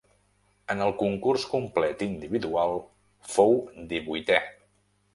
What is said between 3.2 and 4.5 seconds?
fou divuitè.